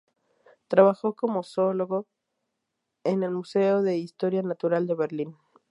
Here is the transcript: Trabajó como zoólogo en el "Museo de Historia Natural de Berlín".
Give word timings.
Trabajó 0.67 1.13
como 1.13 1.43
zoólogo 1.43 2.07
en 3.03 3.21
el 3.21 3.29
"Museo 3.29 3.83
de 3.83 3.97
Historia 3.97 4.41
Natural 4.41 4.87
de 4.87 4.95
Berlín". 4.95 5.37